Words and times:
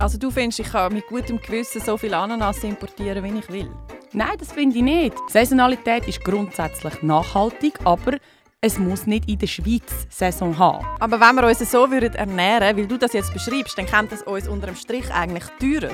Also 0.00 0.16
du 0.16 0.30
findest, 0.30 0.60
ich 0.60 0.70
kann 0.70 0.94
mit 0.94 1.08
gutem 1.08 1.40
Gewissen 1.40 1.80
so 1.80 1.96
viel 1.96 2.14
Ananas 2.14 2.62
importieren, 2.62 3.24
wie 3.24 3.40
ich 3.40 3.48
will? 3.48 3.68
Nein, 4.12 4.38
das 4.38 4.52
finde 4.52 4.76
ich 4.76 4.82
nicht. 4.84 5.16
Saisonalität 5.28 6.06
ist 6.06 6.22
grundsätzlich 6.22 7.02
nachhaltig, 7.02 7.80
aber 7.82 8.18
es 8.60 8.78
muss 8.78 9.08
nicht 9.08 9.28
in 9.28 9.40
der 9.40 9.48
Schweiz 9.48 10.06
Saison 10.08 10.56
haben. 10.56 10.86
Aber 11.00 11.18
wenn 11.18 11.34
wir 11.34 11.48
uns 11.48 11.58
so 11.68 11.90
würden 11.90 12.14
ernähren 12.14 12.76
weil 12.76 12.86
du 12.86 12.96
das 12.96 13.12
jetzt 13.12 13.32
beschreibst, 13.32 13.76
dann 13.76 13.86
kommt 13.86 14.12
das 14.12 14.22
uns 14.22 14.46
unter 14.46 14.68
dem 14.68 14.76
Strich 14.76 15.12
eigentlich 15.12 15.44
teurer. 15.58 15.92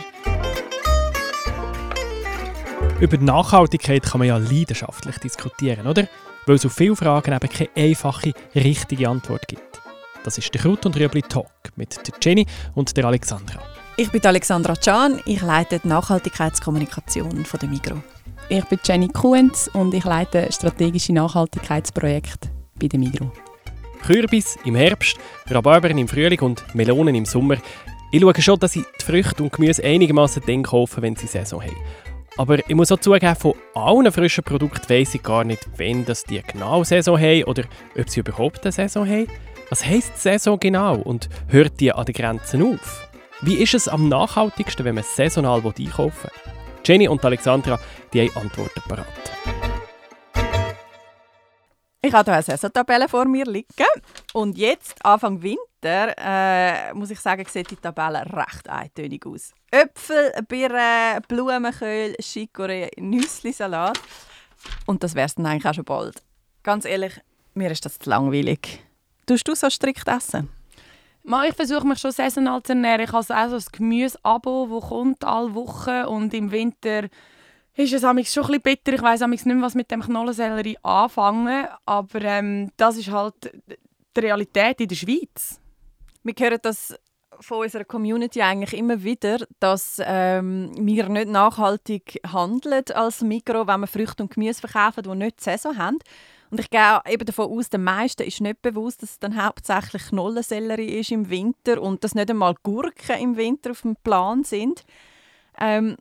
Über 3.00 3.16
die 3.16 3.24
Nachhaltigkeit 3.24 4.02
kann 4.02 4.18
man 4.18 4.28
ja 4.28 4.36
leidenschaftlich 4.36 5.16
diskutieren, 5.16 5.86
oder? 5.86 6.08
Weil 6.44 6.56
es 6.56 6.66
auf 6.66 6.74
viele 6.74 6.94
Fragen 6.94 7.32
eben 7.32 7.48
keine 7.48 7.70
einfache, 7.74 8.34
richtige 8.54 9.08
Antwort 9.08 9.48
gibt. 9.48 9.80
Das 10.24 10.36
ist 10.36 10.52
der 10.52 10.60
Kraut 10.60 10.84
und 10.84 10.94
Rüebli 10.94 11.22
Talk 11.22 11.48
mit 11.76 11.98
Jenny 12.22 12.46
und 12.74 12.94
der 12.98 13.06
Alexandra. 13.06 13.62
Ich 13.96 14.10
bin 14.10 14.26
Alexandra 14.26 14.74
Can, 14.74 15.20
ich 15.24 15.40
leite 15.40 15.78
die 15.78 15.86
Nachhaltigkeitskommunikation 15.86 17.44
von 17.44 17.60
der 17.60 17.68
Migro. 17.68 18.02
Ich 18.48 18.64
bin 18.64 18.80
Jenny 18.84 19.06
Kuhns 19.06 19.68
und 19.68 19.94
ich 19.94 20.02
leite 20.02 20.50
strategische 20.50 21.12
Nachhaltigkeitsprojekte 21.12 22.48
bei 22.74 22.88
der 22.88 22.98
Migro. 22.98 23.30
Kürbis 24.04 24.58
im 24.64 24.74
Herbst, 24.74 25.16
Rhabarbern 25.48 25.96
im 25.96 26.08
Frühling 26.08 26.40
und 26.40 26.74
Melonen 26.74 27.14
im 27.14 27.24
Sommer. 27.24 27.58
Ich 28.10 28.20
schaue 28.20 28.42
schon, 28.42 28.58
dass 28.58 28.74
ich 28.74 28.82
die 29.00 29.04
Früchte 29.04 29.44
und 29.44 29.52
Gemüse 29.52 29.84
einigermaßen 29.84 30.42
dann 30.44 30.64
kaufe, 30.64 31.00
wenn 31.00 31.14
sie 31.14 31.28
Saison 31.28 31.62
haben. 31.62 31.76
Aber 32.36 32.68
ich 32.68 32.74
muss 32.74 32.90
auch 32.90 32.98
zugeben, 32.98 33.36
von 33.36 33.54
allen 33.74 34.10
frischen 34.10 34.42
Produkten 34.42 34.90
weiss 34.90 35.14
ich 35.14 35.22
gar 35.22 35.44
nicht, 35.44 35.68
wenn 35.76 36.04
das 36.04 36.24
die 36.24 36.42
genau 36.42 36.82
Saison 36.82 37.16
haben 37.16 37.44
oder 37.44 37.62
ob 37.96 38.10
sie 38.10 38.20
überhaupt 38.20 38.64
eine 38.64 38.72
Saison 38.72 39.08
haben. 39.08 39.28
Was 39.70 39.86
heisst 39.86 40.20
Saison 40.20 40.58
genau 40.58 40.96
und 40.96 41.28
hört 41.46 41.78
die 41.78 41.92
an 41.92 42.04
den 42.04 42.14
Grenzen 42.14 42.74
auf? 42.74 43.03
Wie 43.46 43.56
ist 43.56 43.74
es 43.74 43.88
am 43.88 44.08
nachhaltigsten, 44.08 44.86
wenn 44.86 44.94
man 44.94 45.04
saisonal 45.04 45.62
einkaufen 45.62 46.30
will? 46.30 46.52
Jenny 46.82 47.08
und 47.08 47.22
Alexandra 47.22 47.78
die 48.10 48.22
haben 48.22 48.36
Antworten 48.38 48.80
parat. 48.88 49.06
Ich 52.00 52.10
habe 52.14 52.24
hier 52.24 52.34
eine 52.36 52.42
Saisontabelle 52.42 53.06
vor 53.06 53.26
mir 53.26 53.44
liegen. 53.44 53.66
Und 54.32 54.56
jetzt, 54.56 55.04
Anfang 55.04 55.42
Winter, 55.42 56.14
äh, 56.16 56.94
muss 56.94 57.10
ich 57.10 57.20
sagen, 57.20 57.44
sieht 57.46 57.70
die 57.70 57.76
Tabelle 57.76 58.24
recht 58.32 58.66
eintönig 58.66 59.26
aus. 59.26 59.52
Äpfel, 59.70 60.32
Birnen, 60.48 61.20
Blumenkohl, 61.28 62.16
Chicorée, 62.22 62.88
Nüssli-Salat. 62.98 64.00
Und 64.86 65.02
das 65.02 65.14
wäre 65.14 65.26
es 65.26 65.34
dann 65.34 65.44
eigentlich 65.44 65.66
auch 65.66 65.74
schon 65.74 65.84
bald. 65.84 66.22
Ganz 66.62 66.86
ehrlich, 66.86 67.20
mir 67.52 67.70
ist 67.70 67.84
das 67.84 67.98
zu 67.98 68.08
langweilig. 68.08 68.82
Tust 69.26 69.46
du 69.46 69.54
so 69.54 69.68
strikt 69.68 70.08
essen? 70.08 70.48
Ich 71.26 71.54
versuche 71.54 71.86
mich 71.86 71.98
schon 71.98 72.12
saisonal 72.12 72.62
zu 72.62 72.72
ernähren. 72.72 73.00
Ich 73.00 73.12
habe 73.12 73.20
auch 73.20 73.48
so 73.48 73.56
ein 73.56 73.72
Gemüse-Abo, 73.72 74.68
das 74.70 74.88
kommt 74.90 75.24
alle 75.24 75.54
Wochen 75.54 76.04
und 76.04 76.34
im 76.34 76.52
Winter 76.52 77.04
ist 77.76 77.94
es 77.94 78.02
schon 78.32 78.54
ein 78.54 78.60
bitter. 78.60 78.92
Ich 78.92 79.02
weiß 79.02 79.26
nicht 79.26 79.46
mehr, 79.46 79.62
was 79.62 79.74
mit 79.74 79.90
dem 79.90 80.02
Knollensellerie 80.02 80.76
anfangen, 80.82 81.66
aber 81.86 82.20
ähm, 82.20 82.70
das 82.76 82.98
ist 82.98 83.10
halt 83.10 83.52
die 84.14 84.20
Realität 84.20 84.82
in 84.82 84.88
der 84.88 84.96
Schweiz. 84.96 85.60
Wir 86.22 86.34
hören 86.38 86.58
das 86.60 86.94
von 87.40 87.62
unserer 87.62 87.84
Community 87.84 88.42
eigentlich 88.42 88.78
immer 88.78 89.02
wieder, 89.02 89.38
dass 89.60 90.00
ähm, 90.04 90.72
wir 90.76 91.08
nicht 91.08 91.28
nachhaltig 91.28 92.20
handeln 92.30 92.84
als 92.94 93.22
Mikro, 93.22 93.66
wenn 93.66 93.80
wir 93.80 93.86
Früchte 93.86 94.22
und 94.22 94.32
Gemüse 94.32 94.60
verkaufen, 94.60 95.02
die 95.02 95.16
nicht 95.16 95.40
die 95.40 95.44
Saison 95.44 95.76
haben. 95.76 95.98
Und 96.54 96.60
ich 96.60 96.70
gehe 96.70 97.00
eben 97.08 97.26
davon 97.26 97.50
aus, 97.50 97.68
den 97.68 97.82
meisten 97.82 98.22
ist 98.22 98.40
nicht 98.40 98.62
bewusst, 98.62 99.02
dass 99.02 99.10
es 99.10 99.18
dann 99.18 99.44
hauptsächlich 99.44 100.04
Knollensellerie 100.10 101.00
ist 101.00 101.10
im 101.10 101.28
Winter 101.28 101.82
und 101.82 102.04
dass 102.04 102.14
nicht 102.14 102.30
einmal 102.30 102.54
Gurken 102.62 103.18
im 103.18 103.36
Winter 103.36 103.72
auf 103.72 103.80
dem 103.80 103.96
Plan 103.96 104.44
sind. 104.44 104.84
Ähm, 105.58 105.96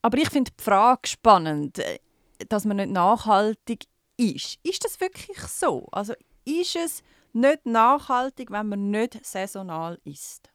aber 0.00 0.18
ich 0.18 0.30
finde 0.30 0.52
die 0.56 0.62
Frage 0.62 1.08
spannend, 1.08 1.80
äh, 1.80 1.98
dass 2.48 2.64
man 2.66 2.76
nicht 2.76 2.92
nachhaltig 2.92 3.86
ist. 4.16 4.60
Ist 4.62 4.84
das 4.84 5.00
wirklich 5.00 5.38
so? 5.38 5.88
Also 5.90 6.12
ist 6.44 6.76
es 6.76 7.02
nicht 7.32 7.66
nachhaltig, 7.66 8.52
wenn 8.52 8.68
man 8.68 8.92
nicht 8.92 9.26
saisonal 9.26 9.98
isst? 10.04 10.52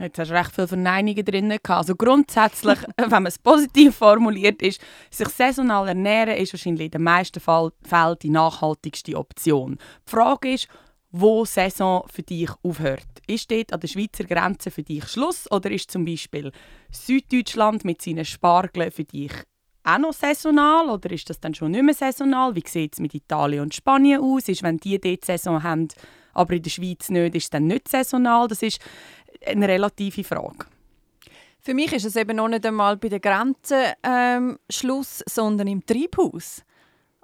Jetzt 0.00 0.18
hast 0.18 0.30
du 0.30 0.34
recht 0.34 0.54
viele 0.54 0.66
Verneinungen 0.66 1.24
drin. 1.24 1.58
Also 1.68 1.94
grundsätzlich, 1.94 2.78
wenn 2.96 3.10
man 3.10 3.26
es 3.26 3.38
positiv 3.38 3.96
formuliert, 3.96 4.62
ist, 4.62 4.80
sich 5.10 5.28
saisonal 5.28 5.88
ernähren 5.88 6.36
ist 6.36 6.54
wahrscheinlich 6.54 6.86
in 6.86 6.90
den 6.92 7.02
meisten 7.02 7.40
Fällen 7.40 8.16
die 8.22 8.30
nachhaltigste 8.30 9.16
Option. 9.16 9.76
Die 10.06 10.10
Frage 10.10 10.54
ist, 10.54 10.68
wo 11.10 11.44
Saison 11.44 12.04
für 12.10 12.22
dich 12.22 12.50
aufhört. 12.62 13.06
Ist 13.26 13.50
dort 13.50 13.72
an 13.72 13.80
der 13.80 13.88
Schweizer 13.88 14.24
Grenze 14.24 14.70
für 14.70 14.82
dich 14.82 15.06
Schluss 15.06 15.50
oder 15.50 15.70
ist 15.70 15.90
zum 15.90 16.04
Beispiel 16.04 16.50
Süddeutschland 16.90 17.84
mit 17.84 18.00
seinen 18.00 18.24
Spargeln 18.24 18.90
für 18.90 19.04
dich 19.04 19.32
auch 19.82 19.98
noch 19.98 20.12
saisonal 20.12 20.90
oder 20.90 21.10
ist 21.10 21.30
das 21.30 21.40
dann 21.40 21.54
schon 21.54 21.70
nicht 21.70 21.82
mehr 21.82 21.94
saisonal? 21.94 22.54
Wie 22.54 22.62
sieht 22.66 22.94
es 22.94 23.00
mit 23.00 23.14
Italien 23.14 23.62
und 23.62 23.74
Spanien 23.74 24.20
aus? 24.20 24.48
Ist, 24.48 24.62
wenn 24.62 24.76
die 24.76 25.00
dort 25.00 25.24
Saison 25.24 25.62
haben, 25.62 25.88
aber 26.32 26.54
in 26.54 26.62
der 26.62 26.70
Schweiz 26.70 27.08
nicht, 27.08 27.34
ist 27.34 27.44
es 27.44 27.50
dann 27.50 27.66
nicht 27.66 27.88
saisonal? 27.88 28.46
Das 28.46 28.62
ist 28.62 28.78
eine 29.44 29.68
relative 29.68 30.24
Frage. 30.24 30.66
Für 31.62 31.74
mich 31.74 31.92
ist 31.92 32.06
es 32.06 32.16
eben 32.16 32.36
noch 32.36 32.48
nicht 32.48 32.64
einmal 32.64 32.96
bei 32.96 33.08
der 33.08 33.20
Grenze 33.20 33.94
ähm, 34.02 34.58
Schluss, 34.70 35.22
sondern 35.28 35.66
im 35.66 35.84
Treibhaus. 35.84 36.64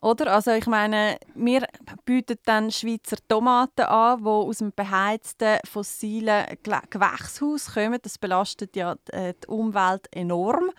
Oder? 0.03 0.34
Also 0.34 0.53
ich 0.53 0.66
meine, 0.66 1.19
wir 1.34 1.66
bieten 2.04 2.37
dann 2.44 2.71
Schweizer 2.71 3.16
Tomaten 3.27 3.87
an, 3.87 4.19
die 4.22 4.28
aus 4.28 4.59
dem 4.59 4.72
beheizten 4.72 5.59
fossilen 5.65 6.44
Gewächshaus 6.62 7.72
kommen. 7.72 7.99
Das 8.03 8.19
belastet 8.19 8.77
ja 8.77 8.97
äh, 9.10 9.33
die 9.43 9.48
Umwelt 9.48 10.06
enorm. 10.12 10.71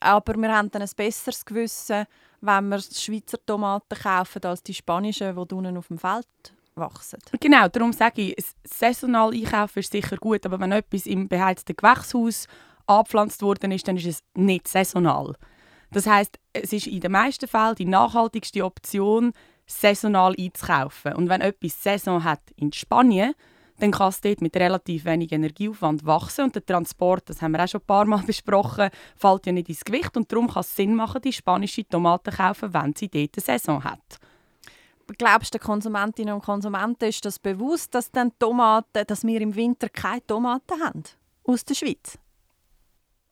Aber 0.00 0.34
wir 0.36 0.54
haben 0.54 0.70
dann 0.70 0.82
ein 0.82 0.90
besseres 0.94 1.44
Gewissen, 1.44 2.04
wenn 2.42 2.68
wir 2.68 2.80
Schweizer 2.80 3.38
Tomaten 3.46 3.98
kaufen, 3.98 4.44
als 4.44 4.62
die 4.62 4.74
spanischen, 4.74 5.34
die 5.34 5.54
unten 5.54 5.78
auf 5.78 5.88
dem 5.88 5.98
Feld 5.98 6.53
wachsen. 6.76 7.18
Genau, 7.40 7.68
darum 7.68 7.92
sage 7.92 8.22
ich, 8.22 8.44
saisonal 8.64 9.32
einkaufen 9.32 9.78
ist 9.80 9.92
sicher 9.92 10.16
gut, 10.16 10.44
aber 10.46 10.60
wenn 10.60 10.72
etwas 10.72 11.06
im 11.06 11.28
beheizten 11.28 11.76
Gewächshaus 11.76 12.46
angepflanzt 12.86 13.42
worden 13.42 13.72
ist, 13.72 13.86
dann 13.88 13.96
ist 13.96 14.06
es 14.06 14.22
nicht 14.34 14.68
saisonal. 14.68 15.34
Das 15.90 16.06
heißt, 16.06 16.38
es 16.52 16.72
ist 16.72 16.86
in 16.86 17.00
den 17.00 17.12
meisten 17.12 17.46
Fällen 17.46 17.76
die 17.76 17.84
nachhaltigste 17.84 18.64
Option, 18.64 19.32
saisonal 19.66 20.34
einzukaufen. 20.38 21.14
Und 21.14 21.28
wenn 21.28 21.40
etwas 21.40 21.82
Saison 21.82 22.24
hat 22.24 22.40
in 22.56 22.72
Spanien, 22.72 23.34
dann 23.78 23.90
kann 23.90 24.10
es 24.10 24.20
dort 24.20 24.40
mit 24.40 24.56
relativ 24.56 25.04
wenig 25.04 25.32
Energieaufwand 25.32 26.04
wachsen 26.04 26.44
und 26.44 26.54
der 26.54 26.64
Transport, 26.64 27.28
das 27.28 27.42
haben 27.42 27.52
wir 27.52 27.64
auch 27.64 27.68
schon 27.68 27.80
ein 27.80 27.86
paar 27.86 28.04
Mal 28.04 28.22
besprochen, 28.26 28.90
fällt 29.16 29.46
ja 29.46 29.52
nicht 29.52 29.68
ins 29.68 29.84
Gewicht 29.84 30.16
und 30.16 30.30
darum 30.30 30.48
kann 30.48 30.60
es 30.60 30.76
Sinn 30.76 30.94
machen, 30.94 31.22
die 31.22 31.32
spanische 31.32 31.88
Tomaten 31.88 32.30
zu 32.30 32.36
kaufen, 32.36 32.74
wenn 32.74 32.94
sie 32.94 33.08
dort 33.08 33.36
eine 33.36 33.42
Saison 33.42 33.82
hat 33.82 34.18
glaubst 35.18 35.54
du, 35.54 35.58
den 35.58 35.64
Konsumentinnen 35.64 36.34
und 36.34 36.44
Konsumenten 36.44 37.04
ist 37.06 37.24
das 37.24 37.38
bewusst, 37.38 37.94
dass, 37.94 38.10
dann 38.10 38.32
Tomaten, 38.38 39.06
dass 39.06 39.24
wir 39.24 39.40
im 39.40 39.54
Winter 39.54 39.88
keine 39.88 40.26
Tomaten 40.26 40.80
haben 40.82 41.02
aus 41.44 41.64
der 41.64 41.74
Schweiz? 41.74 42.18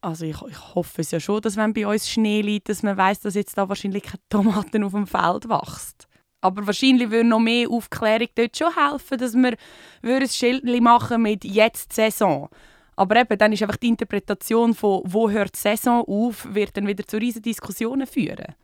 Also 0.00 0.24
ich, 0.24 0.42
ich 0.42 0.74
hoffe 0.74 1.00
es 1.00 1.12
ja 1.12 1.20
schon, 1.20 1.40
dass 1.40 1.56
wenn 1.56 1.72
bei 1.72 1.86
uns 1.86 2.10
Schnee 2.10 2.42
liegt, 2.42 2.68
dass 2.68 2.82
man 2.82 2.96
weiß, 2.96 3.20
dass 3.20 3.34
jetzt 3.34 3.56
da 3.56 3.68
wahrscheinlich 3.68 4.02
keine 4.02 4.20
Tomaten 4.28 4.82
auf 4.82 4.92
dem 4.92 5.06
Feld 5.06 5.48
wächst. 5.48 6.08
Aber 6.40 6.66
wahrscheinlich 6.66 7.10
würde 7.10 7.28
noch 7.28 7.38
mehr 7.38 7.70
Aufklärung 7.70 8.26
dort 8.34 8.56
schon 8.56 8.74
helfen, 8.74 9.16
dass 9.18 9.34
wir 9.34 9.56
ein 10.02 10.28
Schild 10.28 10.64
machen 10.82 11.22
mit 11.22 11.44
«Jetzt 11.44 11.92
Saison». 11.92 12.48
Aber 12.96 13.16
eben, 13.16 13.38
dann 13.38 13.52
ist 13.52 13.62
einfach 13.62 13.76
die 13.76 13.88
Interpretation 13.88 14.74
von 14.74 15.02
«Wo 15.04 15.30
hört 15.30 15.54
die 15.54 15.60
Saison 15.60 16.04
auf?» 16.06 16.46
wird 16.52 16.76
dann 16.76 16.86
wieder 16.86 17.06
zu 17.06 17.16
riesigen 17.16 17.44
Diskussionen 17.44 18.06
führen. 18.06 18.54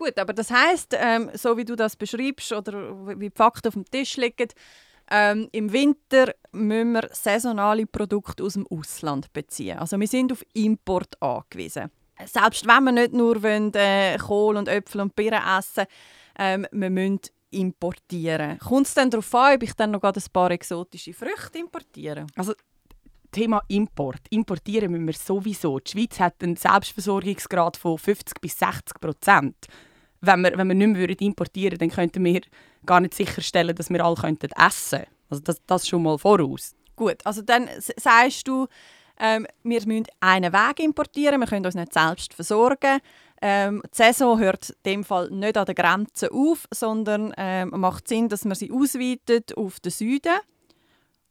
Gut, 0.00 0.18
aber 0.18 0.32
das 0.32 0.50
heißt, 0.50 0.96
ähm, 0.98 1.30
so 1.34 1.58
wie 1.58 1.64
du 1.66 1.76
das 1.76 1.94
beschreibst 1.94 2.54
oder 2.54 3.06
wie 3.06 3.28
die 3.28 3.36
Fakten 3.36 3.68
auf 3.68 3.74
dem 3.74 3.84
Tisch 3.84 4.16
liegen, 4.16 4.48
ähm, 5.10 5.46
im 5.52 5.70
Winter 5.70 6.32
müssen 6.52 6.92
wir 6.92 7.10
saisonale 7.12 7.84
Produkte 7.84 8.42
aus 8.42 8.54
dem 8.54 8.66
Ausland 8.68 9.30
beziehen. 9.34 9.78
Also 9.78 10.00
wir 10.00 10.06
sind 10.06 10.32
auf 10.32 10.42
Import 10.54 11.20
angewiesen. 11.20 11.90
Selbst 12.24 12.66
wenn 12.66 12.84
wir 12.84 12.92
nicht 12.92 13.12
nur 13.12 13.42
wollen, 13.42 13.74
äh, 13.74 14.16
Kohl 14.16 14.56
und 14.56 14.68
Äpfel 14.68 15.02
und 15.02 15.14
Birnen 15.14 15.42
essen, 15.58 15.84
ähm, 16.38 16.66
wir 16.72 16.88
müssen 16.88 17.20
importieren. 17.50 18.58
Kommt 18.58 18.86
es 18.86 18.94
dann 18.94 19.10
darauf 19.10 19.34
an, 19.34 19.56
ob 19.56 19.62
ich 19.62 19.74
dann 19.74 19.90
noch 19.90 20.02
ein 20.02 20.14
paar 20.32 20.50
exotische 20.50 21.12
Früchte 21.12 21.58
importiere? 21.58 22.26
Also 22.36 22.54
Thema 23.30 23.60
Import. 23.68 24.22
Importieren 24.30 24.92
müssen 24.92 25.08
wir 25.08 25.12
sowieso. 25.12 25.78
Die 25.78 25.90
Schweiz 25.90 26.18
hat 26.18 26.42
einen 26.42 26.56
Selbstversorgungsgrad 26.56 27.76
von 27.76 27.98
50 27.98 28.40
bis 28.40 28.58
60 28.58 28.98
Prozent 28.98 29.56
wenn 30.20 30.42
wir, 30.42 30.56
wenn 30.56 30.68
wir 30.68 30.74
nicht 30.74 30.88
mehr 30.88 31.20
importieren 31.20 31.72
würden, 31.72 31.78
dann 31.78 31.96
könnten 31.96 32.24
wir 32.24 32.40
gar 32.84 33.00
nicht 33.00 33.14
sicherstellen, 33.14 33.74
dass 33.74 33.90
wir 33.90 34.04
alle 34.04 34.16
könnten 34.16 34.50
essen 34.52 35.00
könnten. 35.00 35.14
Also 35.30 35.42
das, 35.42 35.62
das 35.66 35.88
schon 35.88 36.02
mal 36.02 36.18
voraus. 36.18 36.74
Gut, 36.96 37.24
also 37.24 37.42
dann 37.42 37.68
sagst 37.96 38.46
du, 38.46 38.66
ähm, 39.18 39.46
wir 39.62 39.86
müssen 39.86 40.06
einen 40.20 40.52
Weg 40.52 40.80
importieren, 40.80 41.40
wir 41.40 41.46
können 41.46 41.64
uns 41.64 41.74
nicht 41.74 41.92
selbst 41.92 42.34
versorgen. 42.34 43.00
Ähm, 43.42 43.82
die 43.84 43.96
Saison 43.96 44.38
hört 44.38 44.70
in 44.70 44.76
dem 44.84 45.04
Fall 45.04 45.30
nicht 45.30 45.56
an 45.56 45.66
der 45.66 45.74
Grenze 45.74 46.30
auf, 46.30 46.66
sondern 46.70 47.32
ähm, 47.36 47.70
macht 47.76 48.08
Sinn, 48.08 48.28
dass 48.28 48.44
man 48.44 48.54
sie 48.54 48.70
ausweitet 48.70 49.56
auf 49.56 49.80
den 49.80 49.92
Süden. 49.92 50.38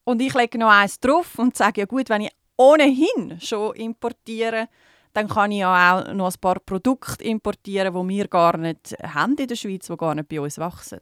Und 0.05 0.21
ich 0.21 0.33
lege 0.33 0.57
noch 0.57 0.71
eins 0.71 0.99
drauf 0.99 1.37
und 1.37 1.55
sage, 1.55 1.81
ja 1.81 1.85
gut, 1.85 2.09
wenn 2.09 2.21
ich 2.21 2.31
ohnehin 2.57 3.39
schon 3.39 3.75
importiere, 3.75 4.69
dann 5.13 5.27
kann 5.27 5.51
ich 5.51 5.59
ja 5.59 5.99
auch 5.99 6.13
noch 6.13 6.31
ein 6.31 6.39
paar 6.39 6.59
Produkte 6.59 7.23
importieren, 7.23 7.93
die 7.93 8.17
wir 8.17 8.27
gar 8.27 8.57
nicht 8.57 8.95
haben 9.03 9.35
in 9.35 9.47
der 9.47 9.55
Schweiz, 9.55 9.87
die 9.87 9.97
gar 9.97 10.15
nicht 10.15 10.29
bei 10.29 10.39
uns 10.39 10.57
wachsen 10.57 10.99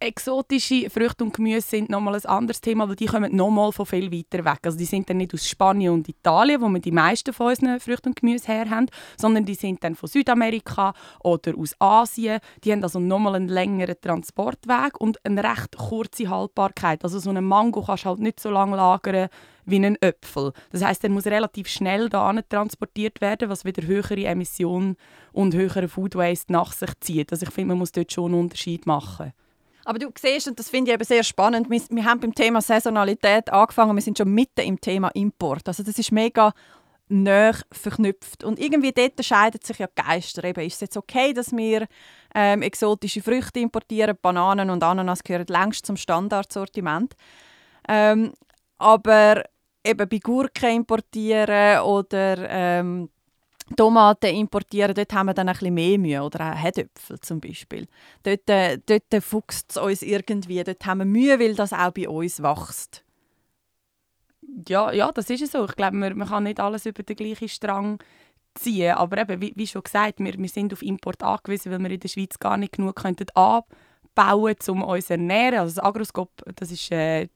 exotische 0.00 0.88
Früchte 0.88 1.24
und 1.24 1.34
Gemüse 1.34 1.60
sind 1.60 1.90
nochmal 1.90 2.14
ein 2.14 2.24
anderes 2.24 2.60
Thema, 2.60 2.88
weil 2.88 2.96
die 2.96 3.06
kommen 3.06 3.34
nochmal 3.36 3.72
von 3.72 3.86
viel 3.86 4.10
weiter 4.10 4.44
weg. 4.44 4.60
Also 4.64 4.78
die 4.78 4.84
sind 4.84 5.08
dann 5.08 5.18
nicht 5.18 5.34
aus 5.34 5.46
Spanien 5.46 5.92
und 5.92 6.08
Italien, 6.08 6.60
wo 6.60 6.68
wir 6.68 6.80
die 6.80 6.92
meisten 6.92 7.32
von 7.32 7.48
unseren 7.48 7.80
Früchten 7.80 8.08
und 8.08 8.16
Gemüse 8.16 8.46
her 8.46 8.68
haben, 8.70 8.86
sondern 9.16 9.44
die 9.44 9.54
sind 9.54 9.84
dann 9.84 9.94
von 9.94 10.08
Südamerika 10.08 10.94
oder 11.22 11.56
aus 11.58 11.74
Asien. 11.78 12.40
Die 12.62 12.72
haben 12.72 12.82
also 12.82 12.98
nochmal 12.98 13.34
einen 13.34 13.48
längeren 13.48 14.00
Transportweg 14.00 15.00
und 15.00 15.24
eine 15.24 15.44
recht 15.44 15.76
kurze 15.76 16.28
Haltbarkeit. 16.28 17.04
Also 17.04 17.18
so 17.18 17.30
einen 17.30 17.44
Mango 17.44 17.82
kannst 17.82 18.04
du 18.04 18.08
halt 18.08 18.20
nicht 18.20 18.40
so 18.40 18.50
lange 18.50 18.76
lagern 18.76 19.28
wie 19.66 19.76
einen 19.76 20.00
Äpfel. 20.00 20.52
Das 20.70 20.82
heißt, 20.82 21.02
der 21.02 21.10
muss 21.10 21.26
relativ 21.26 21.68
schnell 21.68 22.08
da 22.08 22.32
transportiert 22.48 23.20
werden, 23.20 23.48
was 23.48 23.64
wieder 23.64 23.86
höhere 23.86 24.24
Emissionen 24.24 24.96
und 25.32 25.54
höhere 25.54 25.88
Food 25.88 26.14
Waste 26.14 26.52
nach 26.52 26.72
sich 26.72 26.90
zieht. 27.00 27.32
Also 27.32 27.46
ich 27.46 27.52
finde, 27.52 27.68
man 27.68 27.78
muss 27.78 27.92
dort 27.92 28.12
schon 28.12 28.32
einen 28.32 28.40
Unterschied 28.40 28.86
machen. 28.86 29.32
Aber 29.84 29.98
du 29.98 30.08
siehst, 30.18 30.48
und 30.48 30.58
das 30.58 30.70
finde 30.70 30.90
ich 30.90 30.94
eben 30.94 31.04
sehr 31.04 31.22
spannend, 31.22 31.68
wir, 31.70 31.80
wir 31.90 32.04
haben 32.04 32.20
beim 32.20 32.34
Thema 32.34 32.60
Saisonalität 32.62 33.50
angefangen, 33.50 33.94
wir 33.94 34.02
sind 34.02 34.16
schon 34.16 34.32
mitten 34.32 34.60
im 34.60 34.80
Thema 34.80 35.08
Import. 35.08 35.68
Also 35.68 35.82
das 35.82 35.98
ist 35.98 36.10
mega 36.10 36.52
näher 37.08 37.56
verknüpft. 37.70 38.44
Und 38.44 38.58
irgendwie 38.58 38.92
dort 38.92 39.22
scheiden 39.24 39.60
sich 39.62 39.78
ja 39.78 39.86
die 39.86 40.02
Geister. 40.02 40.44
Eben, 40.44 40.64
ist 40.64 40.74
es 40.74 40.80
jetzt 40.80 40.96
okay, 40.96 41.32
dass 41.32 41.52
wir 41.52 41.86
ähm, 42.34 42.62
exotische 42.62 43.22
Früchte 43.22 43.60
importieren? 43.60 44.16
Bananen 44.20 44.70
und 44.70 44.82
Ananas 44.82 45.22
gehören 45.22 45.46
längst 45.48 45.84
zum 45.86 45.96
Standardsortiment. 45.96 47.14
Ähm, 47.88 48.32
aber 48.78 49.44
eben 49.84 50.08
bei 50.08 50.18
Gurken 50.18 50.76
importieren 50.76 51.80
oder 51.80 52.48
ähm, 52.48 53.10
Tomaten 53.76 54.34
importieren, 54.34 54.94
dort 54.94 55.12
haben 55.12 55.26
wir 55.26 55.34
dann 55.34 55.48
ein 55.48 55.54
bisschen 55.54 55.74
mehr 55.74 55.98
Mühe. 55.98 56.22
Oder 56.22 56.52
auch 56.52 56.56
Herdöpfel 56.56 57.18
zum 57.20 57.40
Beispiel. 57.40 57.86
Dort, 58.22 58.48
äh, 58.50 58.78
dort 58.84 59.22
fuchst 59.22 59.70
es 59.70 59.76
uns 59.76 60.02
irgendwie. 60.02 60.62
Dort 60.62 60.84
haben 60.84 60.98
wir 60.98 61.04
Mühe, 61.06 61.40
weil 61.40 61.54
das 61.54 61.72
auch 61.72 61.90
bei 61.90 62.08
uns 62.08 62.42
wächst. 62.42 63.04
Ja, 64.68 64.92
ja 64.92 65.10
das 65.12 65.30
ist 65.30 65.42
es 65.42 65.52
so. 65.52 65.64
Ich 65.64 65.76
glaube, 65.76 65.96
man, 65.96 66.16
man 66.16 66.28
kann 66.28 66.44
nicht 66.44 66.60
alles 66.60 66.86
über 66.86 67.02
den 67.02 67.16
gleichen 67.16 67.48
Strang 67.48 68.02
ziehen. 68.54 68.94
Aber 68.94 69.18
eben, 69.18 69.40
wie, 69.40 69.52
wie 69.56 69.66
schon 69.66 69.82
gesagt, 69.82 70.18
wir, 70.18 70.34
wir 70.38 70.48
sind 70.48 70.72
auf 70.72 70.82
Import 70.82 71.22
angewiesen, 71.22 71.72
weil 71.72 71.80
wir 71.80 71.90
in 71.90 72.00
der 72.00 72.08
Schweiz 72.08 72.38
gar 72.38 72.58
nicht 72.58 72.74
genug 72.74 72.96
könnten 72.96 73.26
anbauen 73.34 74.56
um 74.68 74.82
uns 74.82 75.06
zu 75.06 75.14
ernähren. 75.14 75.60
Also 75.60 75.76
das 75.76 75.84
Agroskop, 75.84 76.30
das 76.54 76.70
ist 76.70 76.92
äh, 76.92 77.28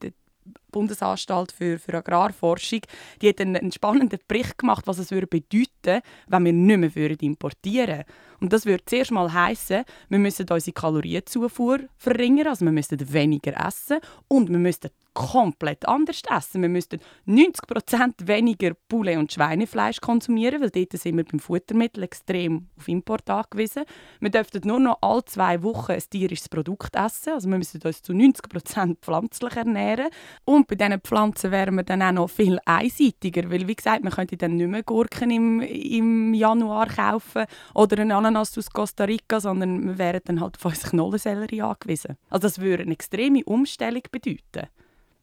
Bundesanstalt 0.70 1.52
für, 1.52 1.78
für 1.78 1.94
Agrarforschung, 1.94 2.80
die 3.20 3.28
hat 3.28 3.40
einen, 3.40 3.56
einen, 3.56 3.72
spannenden 3.72 4.18
Bericht 4.28 4.58
gemacht, 4.58 4.86
was 4.86 4.98
es 4.98 5.10
würde 5.10 5.26
bedeuten, 5.26 6.02
wenn 6.26 6.44
wir 6.44 6.52
nicht 6.52 6.96
mehr 6.96 7.22
importieren 7.22 7.88
würden. 7.88 8.04
Und 8.40 8.52
das 8.52 8.66
würde 8.66 8.84
zuerst 8.84 9.10
mal 9.10 9.32
heißen, 9.32 9.84
wir 10.08 10.18
müssen 10.18 10.46
unsere 10.48 10.72
Kalorienzufuhr 10.72 11.80
verringern, 11.96 12.48
also 12.48 12.64
wir 12.64 12.72
müssten 12.72 13.12
weniger 13.12 13.66
essen 13.66 13.98
und 14.28 14.48
wir 14.48 14.58
müssten 14.58 14.90
komplett 15.18 15.88
anders 15.88 16.22
essen. 16.30 16.62
Wir 16.62 16.68
müssten 16.68 17.00
90% 17.26 18.28
weniger 18.28 18.72
Poulet 18.88 19.18
und 19.18 19.32
Schweinefleisch 19.32 20.00
konsumieren, 20.00 20.60
weil 20.60 20.70
dort 20.70 20.92
sind 20.92 21.16
wir 21.16 21.24
beim 21.24 21.40
Futtermittel 21.40 22.04
extrem 22.04 22.68
auf 22.76 22.86
Import 22.86 23.28
angewiesen. 23.28 23.82
Wir 24.20 24.30
dürften 24.30 24.66
nur 24.66 24.78
noch 24.78 24.98
alle 25.02 25.24
zwei 25.24 25.60
Wochen 25.64 25.92
ein 25.92 26.02
tierisches 26.08 26.48
Produkt 26.48 26.94
essen, 26.94 27.32
also 27.32 27.50
wir 27.50 27.58
müssen 27.58 27.82
uns 27.82 28.02
zu 28.02 28.12
90% 28.12 28.98
pflanzlich 29.02 29.56
ernähren. 29.56 30.08
Und 30.44 30.68
bei 30.68 30.76
diesen 30.76 31.00
Pflanzen 31.00 31.50
wären 31.50 31.74
wir 31.74 31.82
dann 31.82 32.02
auch 32.02 32.12
noch 32.12 32.30
viel 32.30 32.60
einseitiger, 32.64 33.50
weil 33.50 33.66
wie 33.66 33.74
gesagt, 33.74 34.04
man 34.04 34.12
könnte 34.12 34.36
dann 34.36 34.56
nicht 34.56 34.68
mehr 34.68 34.84
Gurken 34.84 35.32
im, 35.32 35.60
im 35.60 36.32
Januar 36.32 36.86
kaufen 36.86 37.46
oder 37.74 37.98
einen 37.98 38.12
Ananas 38.12 38.56
aus 38.56 38.70
Costa 38.70 39.02
Rica, 39.02 39.40
sondern 39.40 39.84
wir 39.84 39.98
wären 39.98 40.20
dann 40.24 40.40
halt 40.40 40.56
auf 40.58 40.64
unsere 40.64 40.90
Knollensellerie 40.90 41.62
angewiesen. 41.62 42.16
Also 42.30 42.46
das 42.46 42.60
würde 42.60 42.84
eine 42.84 42.92
extreme 42.92 43.42
Umstellung 43.44 44.02
bedeuten. 44.12 44.68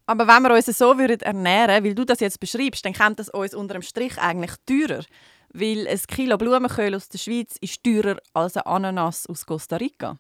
Aber 0.08 0.28
wenn 0.28 0.44
wir 0.44 0.54
uns 0.54 0.66
so 0.66 0.98
würden 0.98 1.22
ernähren 1.22 1.84
weil 1.84 1.96
du 1.96 2.06
das 2.06 2.20
jetzt 2.20 2.40
beschreibst, 2.40 2.86
dann 2.86 2.94
kommt 2.94 3.20
das 3.20 3.30
uns 3.30 3.56
unter 3.56 3.74
dem 3.74 3.82
Strich 3.82 4.18
eigentlich 4.20 4.54
teurer. 4.66 5.04
Weil 5.50 5.88
ein 5.88 6.00
Kilo 6.08 6.38
Blumenkohl 6.38 6.94
aus 6.96 7.10
der 7.10 7.18
Schweiz 7.18 7.56
ist 7.62 7.84
teurer 7.84 8.18
als 8.34 8.58
ein 8.58 8.64
Ananas 8.64 9.26
aus 9.28 9.46
Costa 9.46 9.78
Rica. 9.78 10.20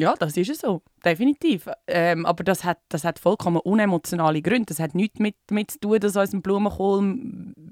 Ja, 0.00 0.14
das 0.18 0.34
ist 0.34 0.48
es 0.48 0.60
so, 0.60 0.80
definitiv. 1.04 1.68
Ähm, 1.86 2.24
aber 2.24 2.42
das 2.42 2.64
hat, 2.64 2.78
das 2.88 3.04
hat 3.04 3.18
vollkommen 3.18 3.58
unemotionale 3.58 4.40
Gründe. 4.40 4.66
Das 4.66 4.78
hat 4.78 4.94
nichts 4.94 5.18
mit, 5.18 5.36
mit 5.50 5.72
zu 5.72 5.78
tun, 5.78 6.00
dass 6.00 6.16
unser 6.16 6.40
Blumenkohl 6.40 7.02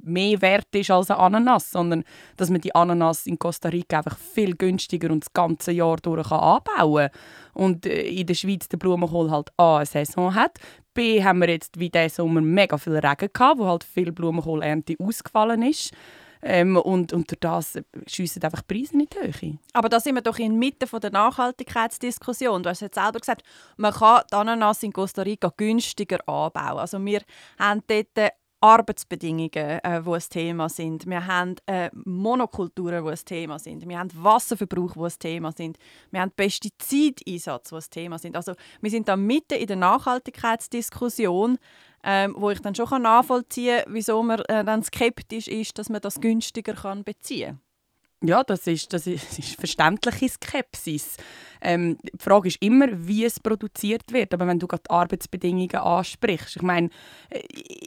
mehr 0.02 0.42
wert 0.42 0.74
ist 0.74 0.90
als 0.90 1.10
ein 1.10 1.16
Ananas, 1.16 1.70
sondern 1.70 2.04
dass 2.36 2.50
man 2.50 2.60
die 2.60 2.74
Ananas 2.74 3.26
in 3.26 3.38
Costa 3.38 3.70
Rica 3.70 3.98
einfach 3.98 4.18
viel 4.18 4.54
günstiger 4.56 5.10
und 5.10 5.24
das 5.24 5.32
ganze 5.32 5.72
Jahr 5.72 5.96
durch 5.96 6.28
kann 6.28 6.40
anbauen 6.40 7.08
kann. 7.08 7.20
Und 7.54 7.86
äh, 7.86 8.02
in 8.02 8.26
der 8.26 8.34
Schweiz 8.34 8.68
der 8.68 8.76
Blumenkohl 8.76 9.30
halt 9.30 9.50
A, 9.56 9.78
eine 9.78 9.86
Saison 9.86 10.34
hat, 10.34 10.58
B, 10.92 11.24
haben 11.24 11.40
wir 11.40 11.48
jetzt 11.48 11.80
wie 11.80 11.88
diesen 11.88 12.10
Sommer 12.10 12.42
mega 12.42 12.76
viel 12.76 12.98
Regen 12.98 13.30
gehabt, 13.32 13.58
wo 13.58 13.66
halt 13.66 13.84
viel 13.84 14.12
Blumenkohlernte 14.12 14.96
ausgefallen 14.98 15.62
ist. 15.62 15.94
Ähm, 16.42 16.76
und, 16.76 17.12
und 17.12 17.30
durch 17.30 17.40
das 17.40 17.78
schiessen 18.06 18.42
einfach 18.42 18.62
die 18.62 18.74
Preise 18.74 18.96
nicht 18.96 19.16
hoch. 19.16 19.58
Aber 19.72 19.88
da 19.88 20.00
sind 20.00 20.14
wir 20.14 20.22
doch 20.22 20.38
inmitten 20.38 20.88
der 21.00 21.10
Nachhaltigkeitsdiskussion. 21.10 22.62
Du 22.62 22.70
hast 22.70 22.80
jetzt 22.80 22.94
selber 22.94 23.18
gesagt, 23.18 23.42
man 23.76 23.92
kann 23.92 24.22
die 24.30 24.36
Ananas 24.36 24.82
in 24.82 24.92
Costa 24.92 25.22
Rica 25.22 25.52
günstiger 25.56 26.20
anbauen. 26.28 26.78
Also 26.78 27.04
wir 27.04 27.22
haben 27.58 27.82
dort 27.86 28.32
Arbeitsbedingungen, 28.60 29.50
äh, 29.54 30.02
die 30.02 30.10
ein 30.10 30.22
Thema 30.30 30.68
sind. 30.68 31.06
Wir 31.06 31.26
haben 31.26 31.54
äh, 31.66 31.90
Monokulturen, 31.92 33.04
die 33.04 33.10
ein 33.10 33.24
Thema 33.24 33.58
sind. 33.58 33.88
Wir 33.88 33.98
haben 33.98 34.10
Wasserverbrauch, 34.12 34.94
die 34.94 35.00
ein 35.00 35.18
Thema 35.18 35.52
sind. 35.52 35.78
Wir 36.10 36.20
haben 36.20 36.32
Pestizideinsatz, 36.32 37.68
die 37.68 37.76
ein 37.76 37.84
Thema 37.90 38.18
sind. 38.18 38.36
Also 38.36 38.54
wir 38.80 38.90
sind 38.90 39.06
da 39.06 39.16
mitten 39.16 39.58
in 39.58 39.66
der 39.68 39.76
Nachhaltigkeitsdiskussion 39.76 41.58
ähm, 42.10 42.34
wo 42.38 42.48
ich 42.48 42.60
dann 42.60 42.74
schon 42.74 43.02
nachvollziehen 43.02 43.82
kann, 43.84 43.92
wieso 43.92 44.22
man 44.22 44.40
äh, 44.48 44.64
dann 44.64 44.82
skeptisch 44.82 45.46
ist, 45.46 45.76
dass 45.76 45.90
man 45.90 46.00
das 46.00 46.18
günstiger 46.20 46.72
kann 46.72 47.04
beziehen 47.04 47.58
kann. 48.20 48.28
Ja, 48.28 48.42
das 48.42 48.66
ist, 48.66 48.92
das 48.92 49.06
ist, 49.06 49.54
verständliche 49.60 50.28
Skepsis. 50.28 51.18
Ähm, 51.60 51.98
die 52.02 52.18
Frage 52.18 52.48
ist 52.48 52.60
immer, 52.62 52.86
wie 52.90 53.24
es 53.24 53.38
produziert 53.38 54.10
wird. 54.10 54.32
Aber 54.32 54.46
wenn 54.46 54.58
du 54.58 54.66
gerade 54.66 54.84
die 54.84 54.90
Arbeitsbedingungen 54.90 55.76
ansprichst, 55.76 56.56
ich 56.56 56.62
meine, 56.62 56.88
äh, 57.28 57.40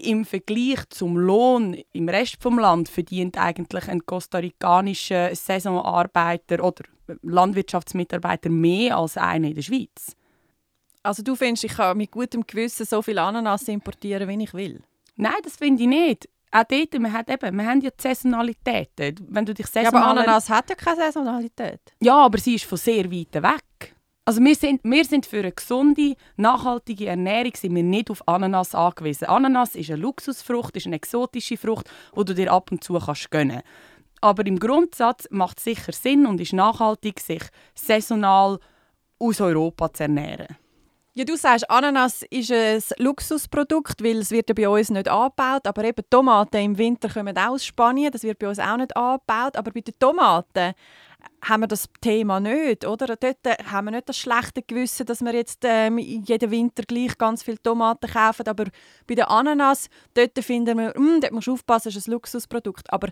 im 0.10 0.24
Vergleich 0.24 0.88
zum 0.90 1.18
Lohn 1.18 1.78
im 1.92 2.08
Rest 2.08 2.46
des 2.46 2.54
Land 2.54 2.90
verdient 2.90 3.38
eigentlich 3.38 3.90
ein 3.90 4.06
kostarikanischer 4.06 5.36
Saisonarbeiter 5.36 6.64
oder 6.64 6.86
Landwirtschaftsmitarbeiter 7.24 8.50
mehr 8.50 8.98
als 8.98 9.18
einer 9.18 9.50
in 9.50 9.56
der 9.56 9.64
Schweiz. 9.64 10.16
Also 11.04 11.24
du 11.24 11.36
findest, 11.36 11.64
ich 11.64 11.74
kann 11.74 11.98
mit 11.98 12.12
gutem 12.12 12.46
Gewissen 12.46 12.86
so 12.86 13.02
viel 13.02 13.18
Ananas 13.18 13.68
importieren, 13.68 14.28
wie 14.30 14.44
ich 14.44 14.54
will? 14.54 14.82
Nein, 15.16 15.34
das 15.44 15.56
finde 15.56 15.84
ich 15.84 15.90
nicht. 15.90 16.30
Auch 16.52 16.64
dort, 16.66 17.00
man 17.00 17.14
hat 17.14 17.30
eben, 17.30 17.58
wir 17.58 17.66
haben 17.66 17.82
ja 17.82 17.90
die 17.90 18.02
Saisonalität. 18.02 18.92
Wenn 19.00 19.46
du 19.46 19.54
dich 19.54 19.68
saisonal... 19.68 19.94
Ja, 19.94 20.08
aber 20.10 20.20
Ananas 20.20 20.50
hat 20.50 20.70
ja 20.70 20.76
keine 20.76 20.98
Saisonalität. 20.98 21.80
Ja, 22.02 22.18
aber 22.18 22.38
sie 22.38 22.56
ist 22.56 22.66
von 22.66 22.78
sehr 22.78 23.10
weit 23.10 23.34
weg. 23.34 23.96
Also 24.26 24.44
wir 24.44 24.56
sind, 24.56 24.82
wir 24.84 25.04
sind 25.06 25.26
für 25.26 25.40
eine 25.40 25.52
gesunde, 25.52 26.16
nachhaltige 26.36 27.08
Ernährung 27.08 27.54
sind 27.56 27.74
wir 27.74 27.84
nicht 27.84 28.12
auf 28.12 28.28
Ananas 28.28 28.76
angewiesen. 28.76 29.28
Ananas 29.28 29.76
ist 29.76 29.90
eine 29.90 30.02
Luxusfrucht, 30.02 30.78
ist 30.78 30.86
eine 30.86 30.98
exotische 30.98 31.58
Frucht, 31.58 31.90
die 32.16 32.26
du 32.26 32.36
dir 32.36 32.52
ab 32.52 32.72
und 32.72 32.84
zu 32.84 33.00
kannst 33.00 33.32
gönnen 33.32 33.62
Aber 34.20 34.46
im 34.46 34.60
Grundsatz 34.60 35.28
macht 35.32 35.58
es 35.58 35.64
sicher 35.64 35.94
Sinn 35.94 36.28
und 36.28 36.40
ist 36.40 36.54
nachhaltig, 36.54 37.20
sich 37.20 37.42
saisonal 37.74 38.60
aus 39.20 39.42
Europa 39.42 39.92
zu 39.92 40.04
ernähren. 40.04 40.58
Ja, 41.14 41.26
du 41.26 41.36
sagst, 41.36 41.70
Ananas 41.70 42.24
ist 42.30 42.54
ein 42.54 42.82
Luxusprodukt, 42.98 44.02
weil 44.02 44.20
es 44.20 44.32
wird 44.32 44.48
ja 44.48 44.56
bei 44.56 44.70
uns 44.70 44.90
nicht 44.90 45.10
angebaut. 45.10 45.68
Aber 45.68 45.84
eben 45.84 46.06
Tomaten 46.10 46.56
im 46.56 46.78
Winter 46.78 47.10
kommen 47.10 47.38
auch 47.38 47.50
aus 47.50 47.66
Spanien, 47.66 48.14
das 48.14 48.24
wird 48.24 48.40
bei 48.40 48.48
uns 48.48 48.60
auch 48.60 48.78
nicht 48.78 48.96
angebaut. 48.96 49.58
Aber 49.58 49.72
bei 49.72 49.82
den 49.82 49.94
Tomaten 50.00 50.74
haben 51.44 51.62
wir 51.64 51.68
das 51.68 51.90
Thema 52.00 52.40
nicht, 52.40 52.86
oder? 52.86 53.18
Dort 53.18 53.46
haben 53.70 53.86
wir 53.88 53.92
nicht 53.92 54.08
das 54.08 54.20
schlechte 54.20 54.62
Gewissen, 54.62 55.06
dass 55.06 55.20
wir 55.20 55.34
jetzt 55.34 55.60
ähm, 55.66 55.98
jeden 55.98 56.50
Winter 56.50 56.84
gleich 56.84 57.18
ganz 57.18 57.44
viele 57.44 57.62
Tomaten 57.62 58.10
kaufen. 58.10 58.48
Aber 58.48 58.68
bei 59.06 59.16
den 59.16 59.26
Ananas, 59.26 59.90
dort 60.14 60.40
finden 60.40 60.78
wir, 60.78 60.98
mm, 60.98 61.20
dort 61.20 61.34
musst 61.34 61.48
du 61.48 61.54
aufpassen, 61.54 61.90
das 61.90 61.98
ist 61.98 62.08
ein 62.08 62.12
Luxusprodukt. 62.12 62.92
Aber 62.94 63.10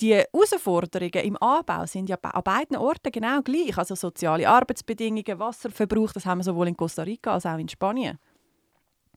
die 0.00 0.14
Herausforderungen 0.14 1.24
im 1.24 1.36
Anbau 1.40 1.86
sind 1.86 2.08
ja 2.08 2.16
an 2.20 2.42
beiden 2.42 2.76
Orten 2.76 3.12
genau 3.12 3.42
gleich. 3.42 3.76
Also 3.78 3.94
soziale 3.94 4.48
Arbeitsbedingungen, 4.48 5.38
Wasserverbrauch, 5.38 6.12
das 6.12 6.26
haben 6.26 6.38
wir 6.38 6.44
sowohl 6.44 6.68
in 6.68 6.76
Costa 6.76 7.02
Rica 7.02 7.32
als 7.32 7.46
auch 7.46 7.58
in 7.58 7.68
Spanien. 7.68 8.18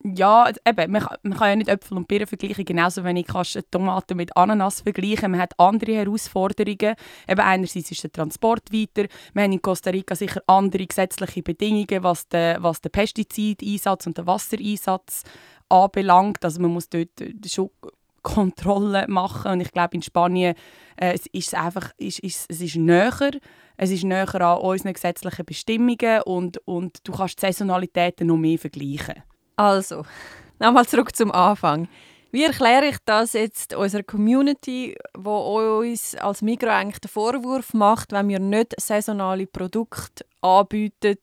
Ja, 0.04 0.48
eben, 0.64 0.92
man, 0.92 1.02
kann, 1.02 1.16
man 1.22 1.38
kann 1.38 1.48
ja 1.48 1.56
nicht 1.56 1.68
Äpfel 1.68 1.96
und 1.96 2.06
Birnen 2.06 2.28
vergleichen, 2.28 2.64
genauso 2.64 3.02
wenig 3.02 3.26
kannst 3.26 3.56
du 3.56 3.62
Tomaten 3.68 4.16
mit 4.16 4.36
Ananas 4.36 4.82
vergleichen. 4.82 5.32
Man 5.32 5.40
hat 5.40 5.58
andere 5.58 5.94
Herausforderungen. 5.94 6.94
Eben 7.26 7.40
einerseits 7.40 7.90
ist 7.90 8.04
der 8.04 8.12
Transport 8.12 8.72
weiter. 8.72 9.08
Wir 9.34 9.42
haben 9.42 9.52
in 9.52 9.60
Costa 9.60 9.90
Rica 9.90 10.14
sicher 10.14 10.40
andere 10.46 10.86
gesetzliche 10.86 11.42
Bedingungen, 11.42 12.04
was 12.04 12.28
den, 12.28 12.62
was 12.62 12.80
den 12.80 12.92
Pestizideinsatz 12.92 14.06
und 14.06 14.16
den 14.16 14.26
Wassereinsatz 14.28 15.24
anbelangt. 15.68 16.44
Also 16.44 16.60
man 16.60 16.72
muss 16.72 16.88
dort 16.88 17.10
schon 17.46 17.70
Kontrolle 18.22 19.06
machen. 19.08 19.52
Und 19.52 19.60
ich 19.60 19.72
glaube, 19.72 19.94
in 19.94 20.02
Spanien 20.02 20.54
äh, 20.96 21.14
ist 21.14 21.28
es 21.32 21.54
einfach 21.54 21.90
ist, 21.96 22.22
es 22.22 22.46
ist 22.48 22.76
näher. 22.76 23.30
Es 23.76 23.90
ist 23.90 24.04
näher 24.04 24.34
an 24.40 24.58
unseren 24.58 24.92
gesetzlichen 24.92 25.44
Bestimmungen 25.44 26.22
und, 26.22 26.58
und 26.66 26.98
du 27.04 27.12
kannst 27.12 27.38
die 27.38 27.46
Saisonalitäten 27.46 28.26
noch 28.26 28.36
mehr 28.36 28.58
vergleichen. 28.58 29.22
Also, 29.56 30.04
nochmal 30.58 30.86
zurück 30.86 31.14
zum 31.14 31.30
Anfang. 31.32 31.88
Wie 32.30 32.44
erkläre 32.44 32.86
ich 32.86 32.96
das 33.06 33.32
jetzt 33.32 33.74
unserer 33.74 34.02
Community, 34.02 34.94
wo 35.16 35.78
uns 35.80 36.14
als 36.16 36.42
Migros 36.42 36.72
eigentlich 36.72 37.00
den 37.00 37.08
Vorwurf 37.08 37.72
macht, 37.72 38.12
wenn 38.12 38.28
wir 38.28 38.38
nicht 38.38 38.78
saisonale 38.78 39.46
Produkte 39.46 40.26
anbieten, 40.42 41.16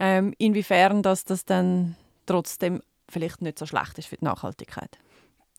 ähm, 0.00 0.34
inwiefern 0.38 1.02
dass 1.02 1.24
das 1.24 1.44
dann 1.44 1.96
trotzdem 2.26 2.82
vielleicht 3.08 3.40
nicht 3.40 3.58
so 3.58 3.66
schlecht 3.66 3.98
ist 3.98 4.08
für 4.08 4.16
die 4.16 4.24
Nachhaltigkeit? 4.24 4.98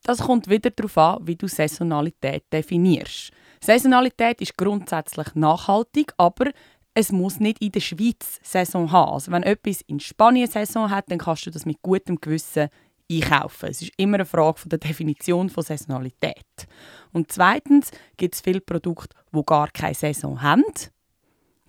Das 0.04 0.20
kommt 0.20 0.50
wieder 0.50 0.70
darauf 0.70 0.98
an, 0.98 1.28
wie 1.28 1.36
du 1.36 1.48
Saisonalität 1.48 2.44
definierst. 2.52 3.32
Saisonalität 3.62 4.42
ist 4.42 4.58
grundsätzlich 4.58 5.36
nachhaltig, 5.36 6.14
aber 6.18 6.52
es 6.94 7.12
muss 7.12 7.40
nicht 7.40 7.62
in 7.62 7.72
der 7.72 7.80
Schweiz 7.80 8.40
Saison 8.42 8.92
haben. 8.92 9.14
Also 9.14 9.32
wenn 9.32 9.44
etwas 9.44 9.82
in 9.82 10.00
Spanien 10.00 10.50
Saison 10.50 10.90
hat, 10.90 11.12
dann 11.12 11.20
kannst 11.20 11.46
du 11.46 11.52
das 11.52 11.66
mit 11.66 11.82
gutem 11.82 12.20
Gewissen 12.20 12.70
einkaufen. 13.12 13.70
Es 13.70 13.82
ist 13.82 13.92
immer 13.98 14.16
eine 14.16 14.26
Frage 14.26 14.60
von 14.60 14.70
der 14.70 14.80
Definition 14.80 15.50
von 15.50 15.64
Saisonalität. 15.64 16.68
Und 17.14 17.32
zweitens 17.32 17.92
gibt 18.18 18.36
es 18.36 18.42
viele 18.42 18.62
Produkte, 18.62 19.16
die 19.32 19.44
gar 19.46 19.70
keine 19.70 19.94
Saison 19.94 20.42
haben. 20.42 20.64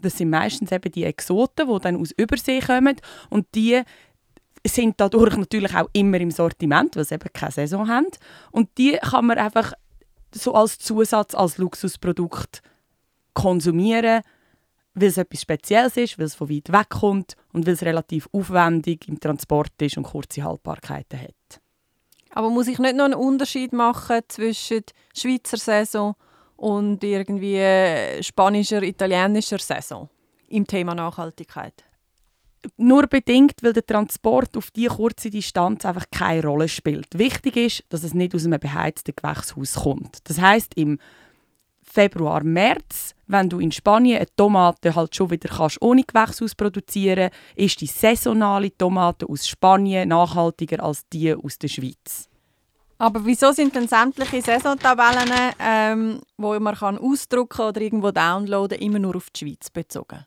Das 0.00 0.16
sind 0.16 0.30
meistens 0.30 0.72
eben 0.72 0.92
die 0.92 1.04
Exoten, 1.04 1.68
die 1.68 1.80
dann 1.80 1.96
aus 1.96 2.12
Übersee 2.16 2.60
kommen 2.60 2.96
und 3.30 3.46
die 3.54 3.82
sind 4.66 4.94
dadurch 4.98 5.36
natürlich 5.36 5.74
auch 5.74 5.88
immer 5.92 6.20
im 6.20 6.30
Sortiment, 6.30 6.96
weil 6.96 7.04
sie 7.04 7.14
eben 7.14 7.32
keine 7.32 7.52
Saison 7.52 7.88
haben. 7.88 8.08
Und 8.50 8.68
die 8.78 8.92
kann 8.92 9.26
man 9.26 9.38
einfach 9.38 9.72
so 10.34 10.54
als 10.54 10.78
Zusatz, 10.78 11.34
als 11.34 11.58
Luxusprodukt 11.58 12.62
konsumieren, 13.34 14.22
weil 14.94 15.08
es 15.08 15.16
etwas 15.16 15.42
Spezielles 15.42 15.96
ist, 15.96 16.18
weil 16.18 16.26
es 16.26 16.34
von 16.34 16.50
weit 16.50 16.72
weg 16.72 16.88
kommt 16.88 17.34
und 17.52 17.66
weil 17.66 17.74
es 17.74 17.82
relativ 17.82 18.28
aufwendig 18.32 19.08
im 19.08 19.20
Transport 19.20 19.72
ist 19.80 19.96
und 19.96 20.04
kurze 20.04 20.42
Haltbarkeiten 20.42 21.20
hat. 21.20 21.60
Aber 22.30 22.50
muss 22.50 22.68
ich 22.68 22.78
nicht 22.78 22.96
noch 22.96 23.04
einen 23.04 23.14
Unterschied 23.14 23.72
machen 23.72 24.20
zwischen 24.28 24.82
Schweizer 25.16 25.56
Saison 25.56 26.14
und 26.56 27.02
irgendwie 27.02 28.22
spanischer, 28.22 28.82
italienischer 28.82 29.58
Saison 29.58 30.08
im 30.48 30.66
Thema 30.66 30.94
Nachhaltigkeit? 30.94 31.84
Nur 32.76 33.06
bedingt, 33.06 33.62
weil 33.62 33.72
der 33.72 33.86
Transport 33.86 34.56
auf 34.56 34.70
diese 34.70 34.88
kurze 34.88 35.30
Distanz 35.30 35.84
einfach 35.84 36.06
keine 36.10 36.42
Rolle 36.42 36.68
spielt. 36.68 37.18
Wichtig 37.18 37.56
ist, 37.56 37.84
dass 37.88 38.04
es 38.04 38.14
nicht 38.14 38.34
aus 38.34 38.44
einem 38.44 38.60
beheizten 38.60 39.14
Gewächshaus 39.14 39.74
kommt. 39.74 40.18
Das 40.24 40.40
heißt 40.40 40.74
im 40.76 40.98
Februar, 41.82 42.44
März, 42.44 43.14
wenn 43.26 43.48
du 43.48 43.60
in 43.60 43.72
Spanien 43.72 44.18
eine 44.18 44.26
Tomate 44.36 44.94
halt 44.94 45.14
schon 45.14 45.30
wieder 45.30 45.48
kannst, 45.48 45.80
ohne 45.80 46.02
Gewächshaus 46.02 46.54
produzieren 46.54 47.30
ist 47.54 47.80
die 47.80 47.86
saisonale 47.86 48.76
Tomate 48.76 49.26
aus 49.28 49.48
Spanien 49.48 50.08
nachhaltiger 50.08 50.82
als 50.82 51.08
die 51.08 51.34
aus 51.34 51.58
der 51.58 51.68
Schweiz. 51.68 52.28
Aber 52.98 53.24
wieso 53.24 53.52
sind 53.52 53.74
denn 53.76 53.86
sämtliche 53.86 54.42
Saisontabellen, 54.42 55.32
ähm, 55.60 56.20
wo 56.36 56.58
man 56.58 56.74
kann 56.74 56.98
ausdrucken 56.98 57.62
oder 57.62 57.80
irgendwo 57.80 58.10
downloaden, 58.10 58.78
immer 58.80 58.98
nur 58.98 59.16
auf 59.16 59.30
die 59.30 59.46
Schweiz 59.46 59.70
bezogen? 59.70 60.26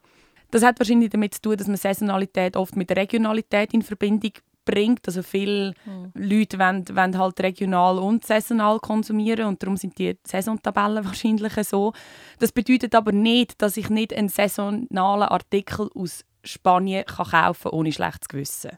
Das 0.51 0.63
hat 0.63 0.79
wahrscheinlich 0.79 1.09
damit 1.09 1.33
zu 1.33 1.41
tun, 1.41 1.57
dass 1.57 1.67
man 1.67 1.77
Saisonalität 1.77 2.57
oft 2.57 2.75
mit 2.75 2.91
Regionalität 2.91 3.73
in 3.73 3.81
Verbindung 3.81 4.33
bringt. 4.65 5.07
Also 5.07 5.23
viele 5.23 5.73
mhm. 5.85 6.11
Leute 6.13 6.59
wollen, 6.59 6.85
wollen, 6.89 7.17
halt 7.17 7.39
regional 7.41 7.97
und 7.97 8.25
saisonal 8.25 8.79
konsumieren 8.79 9.47
und 9.47 9.63
darum 9.63 9.77
sind 9.77 9.97
die 9.97 10.17
Saisontabellen 10.27 11.05
wahrscheinlich 11.05 11.53
so. 11.67 11.93
Das 12.39 12.51
bedeutet 12.51 12.93
aber 12.93 13.13
nicht, 13.13 13.61
dass 13.61 13.77
ich 13.77 13.89
nicht 13.89 14.13
einen 14.13 14.29
saisonalen 14.29 15.23
Artikel 15.23 15.89
aus 15.95 16.25
Spanien 16.43 17.05
kann 17.05 17.27
kaufen 17.27 17.63
kann, 17.63 17.71
ohne 17.71 17.91
schlechtes 17.91 18.27
Gewissen. 18.27 18.71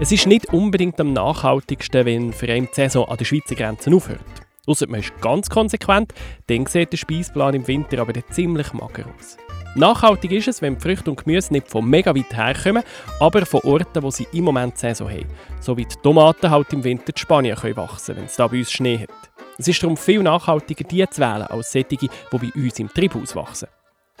Es 0.00 0.10
ist 0.10 0.26
nicht 0.26 0.52
unbedingt 0.52 1.00
am 1.00 1.12
nachhaltigsten, 1.12 2.04
wenn 2.04 2.32
für 2.32 2.48
einen 2.48 2.66
die 2.66 2.74
Saison 2.74 3.08
an 3.08 3.16
der 3.16 3.24
Schweizer 3.24 3.54
Grenze 3.54 3.94
aufhört. 3.94 4.43
Ausser 4.66 4.88
man 4.88 5.00
ist 5.00 5.12
ganz 5.20 5.50
konsequent, 5.50 6.14
dann 6.46 6.66
sieht 6.66 6.92
der 6.92 6.96
Speisplan 6.96 7.54
im 7.54 7.66
Winter 7.66 8.00
aber 8.00 8.14
ziemlich 8.30 8.72
mager 8.72 9.04
aus. 9.18 9.36
Nachhaltig 9.76 10.30
ist 10.30 10.46
es, 10.46 10.62
wenn 10.62 10.78
Früchte 10.78 11.10
und 11.10 11.24
Gemüse 11.24 11.52
nicht 11.52 11.68
von 11.68 11.84
mega 11.84 12.14
weit 12.14 12.34
herkommen, 12.34 12.84
aber 13.18 13.44
von 13.44 13.60
Orten, 13.64 14.02
wo 14.04 14.10
sie 14.10 14.26
im 14.32 14.44
Moment 14.44 14.78
Saison 14.78 15.10
haben. 15.10 15.26
So 15.60 15.76
wie 15.76 15.84
die 15.84 15.96
Tomaten 15.96 16.48
halt 16.48 16.72
im 16.72 16.84
Winter 16.84 17.08
in 17.08 17.16
Spanien 17.16 17.56
können 17.56 17.76
wachsen 17.76 18.16
wenn 18.16 18.26
es 18.26 18.36
da 18.36 18.46
bei 18.46 18.58
uns 18.58 18.70
Schnee 18.70 18.98
hat. 18.98 19.10
Es 19.58 19.66
ist 19.66 19.82
darum 19.82 19.96
viel 19.96 20.22
nachhaltiger, 20.22 20.84
die 20.84 21.08
zu 21.08 21.20
wählen, 21.20 21.42
als 21.42 21.72
solche, 21.72 21.96
die 21.96 22.08
bei 22.30 22.52
uns 22.54 22.78
im 22.78 22.88
Treibhaus 22.88 23.34
wachsen. 23.34 23.68